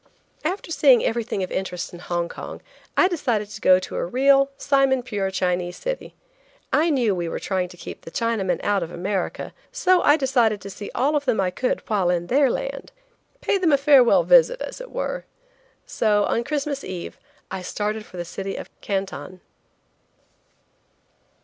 [0.43, 2.61] After seeing everything of interest in Hong Kong
[2.97, 6.15] I decided to go to a real Simon pure Chinese city.
[6.73, 10.59] I knew we were trying to keep the Chinamen out of America, so I decided
[10.61, 12.91] to see all of them I could while in their land.
[13.41, 15.25] Pay them a farewell visit, as it were!
[15.85, 17.19] So, on Christmas eve,
[17.51, 19.39] I started for the city of Canton.